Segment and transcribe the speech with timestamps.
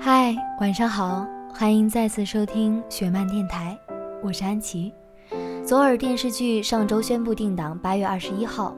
[0.00, 3.76] 嗨，晚上好，欢迎再次收听雪漫电台，
[4.22, 4.92] 我是安琪。
[5.66, 8.72] 左耳电视剧上周宣布定档八月二十一号，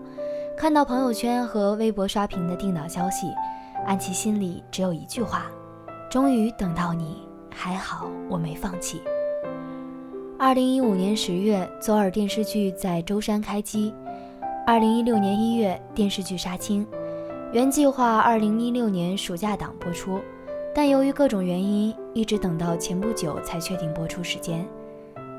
[0.57, 3.27] 看到朋友圈和微博刷屏的定档消息，
[3.87, 5.45] 安琪心里只有一句话：
[6.11, 9.03] 终于等到你，还好我没放弃。
[10.39, 13.93] 二零一五年十月，左耳电视剧在舟山开机；
[14.67, 16.87] 二零一六年一月，电视剧杀青，
[17.53, 20.19] 原计划二零一六年暑假档播出。
[20.83, 24.67] 但由于各种原因，一直等到前不久才确定播出时间。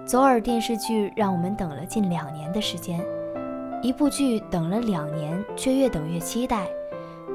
[0.06, 3.04] 左耳电视剧让我们等了近两年的时间，
[3.82, 6.68] 一部剧等了两年，却越等越期待。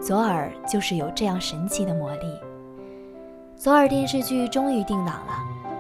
[0.01, 2.33] 左耳就是有这样神奇的魔力。
[3.57, 5.35] 左耳电视剧终于定档了，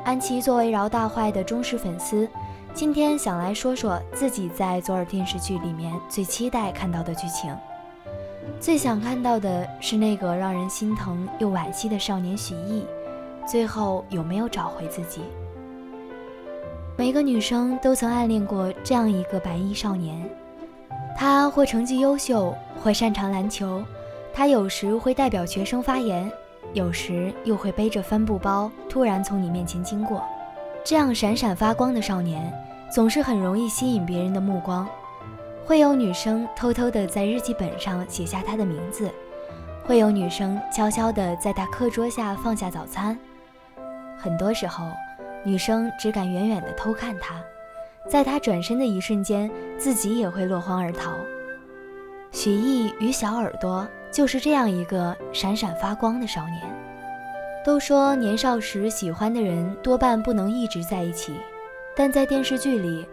[0.04, 2.28] 安琪作为饶大坏的忠实粉丝，
[2.74, 7.56] 今天想来说说自己在左耳电视剧里面最期待看到的剧情。
[8.58, 12.84] 最想看到的是那个让人心疼又惋惜的少年许艺，
[13.46, 15.20] 最后有没有找回自己？
[16.96, 20.28] 每个女生都曾暗恋过这样一个白衣少年，
[21.16, 23.84] 他或成绩优秀，或擅长篮球，
[24.32, 26.30] 他有时会代表学生发言，
[26.72, 30.22] 有时又会背着帆布包突然从你面前经过。
[30.82, 32.50] 这样闪闪发光的少年，
[32.90, 34.88] 总是很容易吸引别人的目光。
[35.66, 39.10] 会有女生偷偷的在日记本上写下他的名字，
[39.84, 43.18] 会有女生悄悄的在他课桌下放下早餐。
[44.16, 44.84] 很多时候，
[45.44, 47.42] 女生只敢远远的偷看他，
[48.08, 51.10] 在他转身的一瞬间，自己也会落荒而逃。
[52.30, 56.62] 许艺与小耳朵就是这样一个闪闪发光的少年。
[57.64, 61.34] 都说年少时喜欢的人多半不能一直在一起，
[61.96, 63.04] 但在电视剧里。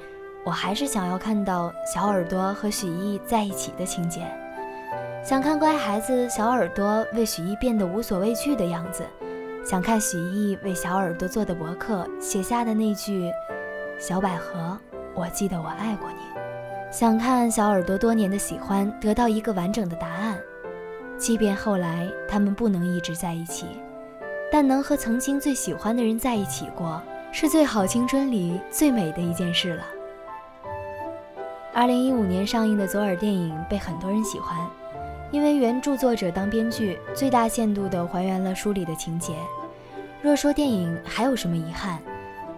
[0.46, 4.22] 我还是想要看到小耳朵和许艺在一起的情节，
[5.24, 9.06] 想看乖孩子小耳朵为许艺变得无所畏惧的样子，
[9.66, 13.32] 想看许艺为小耳朵做的博客写下的那句
[13.98, 14.78] “小百合，
[15.16, 16.18] 我记得我爱过你”，
[16.92, 20.38] 想看小耳朵多年的喜欢得到一个完整的答案。
[21.18, 23.66] 即便后来他们不能一直在一起，
[24.52, 27.02] 但能和曾经最喜欢的人在一起过，
[27.32, 29.84] 是最好青春里最美的一件事了。
[31.76, 34.56] 二零一五年上映的左耳电影被很多人喜欢，
[35.32, 39.34] 因为原著作者当编剧，最大限度地还原了书里的情节。
[40.22, 42.00] 若说电影还有什么遗憾，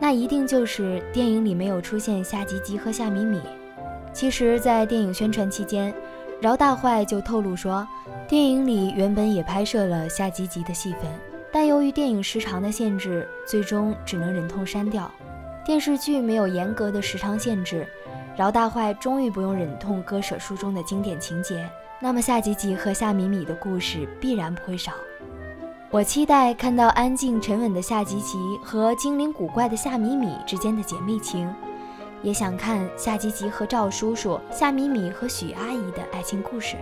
[0.01, 3.39] 那一定就是电影里没有出现夏吉吉和夏米米。
[4.11, 5.93] 其实，在电影宣传期间，
[6.41, 7.87] 饶大坏就透露说，
[8.27, 11.03] 电影里原本也拍摄了夏吉吉的戏份，
[11.53, 15.09] 但由于电影时长的限制，最终只能忍痛删掉。
[15.63, 17.87] 电视剧没有严格的时长限制。
[18.35, 21.69] 饶大坏终于不用忍痛割舍书中的经典情节，
[22.01, 24.91] 那么夏吉吉和夏米米的故事必然不会少。
[25.89, 31.49] 我期待看到安静沉稳的夏吉吉和精灵古怪的夏米米之间的姐妹情，
[32.21, 36.75] 也想看夏吉吉和赵叔叔、夏米米和许阿姨的爱情故事。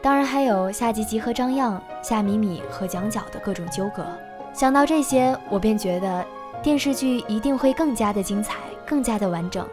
[0.00, 4.06] 当然还有夏吉吉和张漾、夏米米和蒋角的各种纠葛。
[4.52, 6.24] 想到这些，我便觉得
[6.62, 8.54] 电视剧一定会更加的精彩，
[8.86, 9.66] 更加的完整。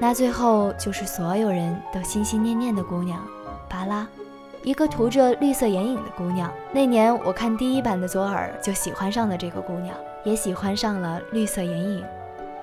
[0.00, 3.20] 那最后就是所有人都心心念念的姑娘，
[3.68, 4.06] 巴拉，
[4.62, 6.52] 一个涂着绿色眼影的姑娘。
[6.72, 12.04] 那年我看第一版的左耳，就喜欢上了这个姑娘，也喜欢上了绿色眼影。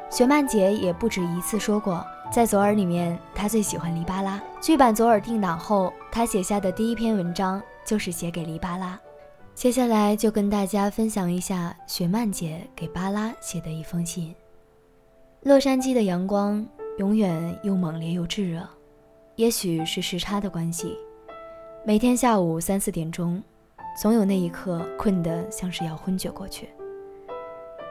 [0.09, 4.41] 雪曼姐也不止一次说过，在左耳里面，她最喜欢黎巴拉。
[4.61, 8.97] 剧版左耳定档后，她写下的第一篇文章就是写给黎巴拉。
[9.53, 14.33] 接下来就跟大家分享一下雪曼姐给巴拉写的一封信。
[15.41, 16.65] 洛杉矶的阳光。
[16.97, 18.65] 永远又猛烈又炙热，
[19.35, 20.97] 也许是时差的关系。
[21.85, 23.43] 每天下午三四点钟，
[24.01, 26.69] 总有那一刻困得像是要昏厥过去。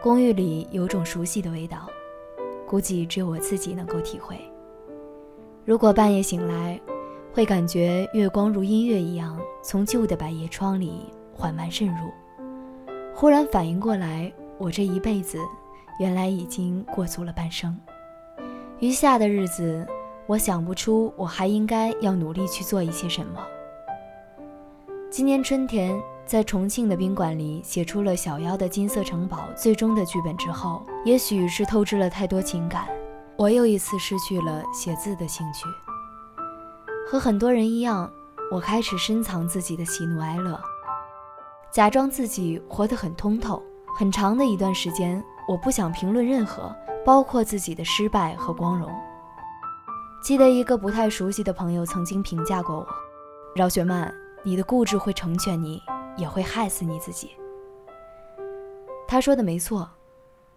[0.03, 1.87] 公寓里有种熟悉的味道，
[2.67, 4.39] 估计只有我自己能够体会。
[5.67, 6.81] 如果半夜醒来，
[7.31, 12.11] 会感觉月光如音乐一样从旧的百叶窗里缓慢渗入，
[13.15, 15.39] 忽然反应过来，我这一辈子
[15.99, 17.79] 原来已经过足了半生。
[18.85, 19.87] 余下的日子，
[20.27, 23.41] 我想不出我还应该要努力去做一些什么。
[25.11, 32.87] 今年春天，在重庆的宾馆里写出了《小妖的金色城堡》最终的剧本之后，也许是透支了太多情感，
[33.39, 35.65] 我又一次失去了写字的兴趣。
[37.11, 38.13] 和很多人一样，
[38.53, 40.61] 我开始深藏自己的喜怒哀乐，
[41.73, 43.63] 假装自己活得很通透。
[43.97, 46.75] 很长的一段时间，我不想评论任何。
[47.05, 48.91] 包括自己的失败和光荣。
[50.23, 52.87] 记得一个不太熟悉的朋友曾经评价过我
[53.55, 54.11] ：“饶雪漫，
[54.43, 55.83] 你的固执会成全你，
[56.17, 57.33] 也会害死你自己。”
[59.07, 59.87] 他说的没错，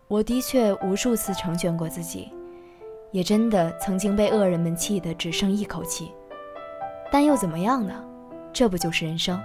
[0.07, 2.31] 我的确无数次成全过自己，
[3.11, 6.13] 也真的曾经被恶人们气得只剩一口气。
[7.11, 7.93] 但又怎么样呢？
[8.53, 9.37] 这不就是人生？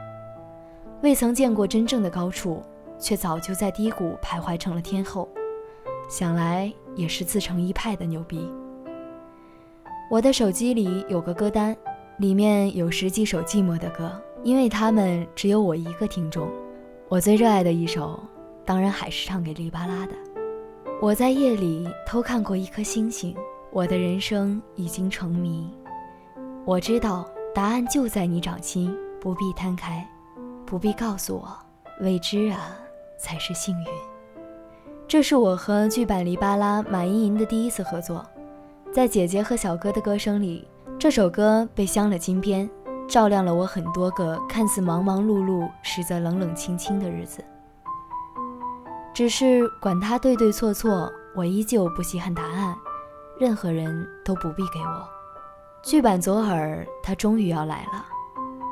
[1.03, 2.62] 未曾见过真正的高处，
[3.03, 5.29] 却早就在低谷徘徊成了天后，
[6.09, 8.49] 想来也是自成一派的牛逼。
[10.09, 11.77] 我的手机里有个歌单，
[12.19, 14.13] 里面有十几首寂寞的歌，
[14.45, 16.49] 因为他们只有我一个听众。
[17.09, 18.23] 我最热爱的一首，
[18.65, 20.15] 当然还是唱给黎巴拉的。
[21.01, 23.35] 我在夜里偷看过一颗星星，
[23.73, 25.69] 我的人生已经成谜。
[26.65, 30.09] 我知道答案就在你掌心，不必摊开，
[30.65, 31.59] 不必告诉我，
[32.01, 32.79] 未知啊
[33.23, 33.87] 才是幸运。
[35.07, 38.25] 这是我和剧版黎巴拉马莹莹的第一次合作，
[38.93, 40.67] 在姐姐和小哥的歌声里，
[40.99, 42.69] 这首歌被镶了金边。
[43.09, 47.45] 照亮了我很多个看似忙忙碌碌，实则冷冷清清的日子。
[49.13, 52.75] 只是管他对对错错，我依旧不稀罕答案，
[53.39, 55.07] 任何人都不必给我。
[55.83, 58.07] 剧版左耳，他终于要来了。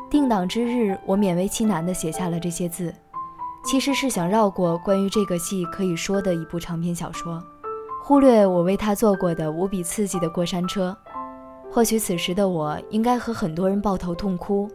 [0.09, 2.95] 定档之日，我勉为其难地写下了这些字，
[3.63, 7.43] 其实是想绕过关于这个戏可以说的一部长篇小说，
[8.03, 10.97] 忽略我为他做过的无比刺激的过山车。
[11.71, 14.69] 或许此时的我应该和很多人抱头痛哭，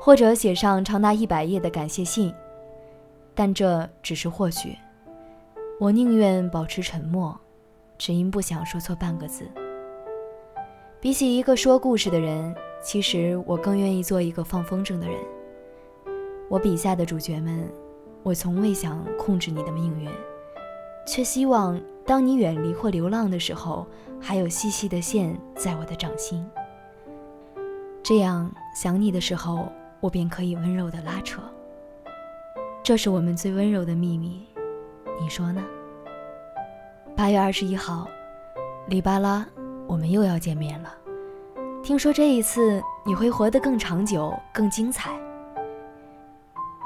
[0.00, 2.32] 或者写上长达一百页的感谢信，
[3.34, 4.76] 但这只是或许。
[5.80, 7.36] 我宁愿保持沉默，
[7.98, 9.44] 只因不想说错半个字。
[11.00, 15.18] 比起一个说故事的人，其实我更愿意做一个放风筝的人。
[16.48, 17.68] 我笔下的主角们，
[18.26, 20.10] 我从未想控制你的命运，
[21.06, 21.80] 却希望。
[22.04, 23.86] 当你远离或流浪的时候，
[24.20, 26.44] 还有细细的线在我的掌心。
[28.02, 29.68] 这样想你的时候，
[30.00, 31.40] 我便可以温柔的拉扯。
[32.82, 34.44] 这是我们最温柔的秘密，
[35.20, 35.62] 你说呢？
[37.16, 38.08] 八月二十一号，
[38.88, 39.46] 里巴拉，
[39.86, 40.92] 我们又要见面了。
[41.80, 45.16] 听说这一次你会活得更长久、更精彩。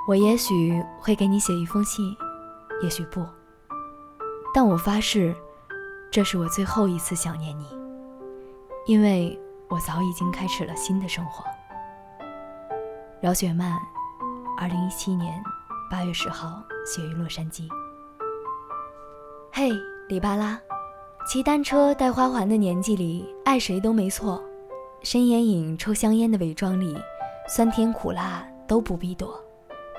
[0.09, 2.17] 我也许会给你写一封信，
[2.83, 3.25] 也许不。
[4.53, 5.35] 但我发誓，
[6.11, 7.67] 这是我最后一次想念你，
[8.87, 9.39] 因为
[9.69, 11.45] 我早已经开始了新的生活。
[13.21, 13.79] 饶雪漫，
[14.59, 15.41] 二零一七年
[15.89, 17.69] 八月十号，写于洛杉矶。
[19.53, 19.71] 嘿，
[20.09, 20.59] 里巴拉，
[21.29, 24.43] 骑单车戴花环的年纪里，爱谁都没错。
[25.03, 26.99] 深眼影抽香烟的伪装里，
[27.47, 29.41] 酸甜苦辣都不必躲。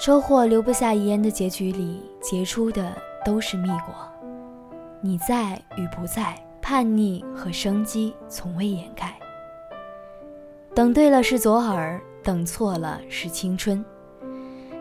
[0.02, 2.92] 车祸留不下遗言的结局里，结出的
[3.24, 3.94] 都是蜜果。
[5.00, 9.16] 你在与不在，叛逆和生机从未掩盖。
[10.74, 13.86] 等对了是左耳，等错了是青春。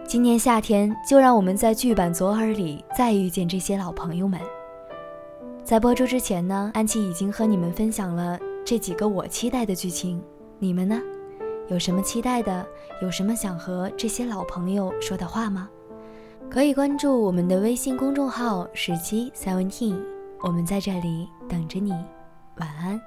[0.06, 4.40] 今年夏天，就让我们在剧版左耳里再遇见这些老朋友们。
[5.62, 10.19] 在播出之前呢，安琪已经和你们分享了这几个我期待的剧情，
[10.58, 10.99] 你们呢？
[11.70, 12.67] 有什么期待的？
[13.00, 15.70] 有什么想和这些老朋友说的话吗？
[16.50, 19.96] 可以关注我们的微信公众号“十七 seventeen”，
[20.40, 21.93] 我们在这里等着你。
[22.56, 23.00] 晚安。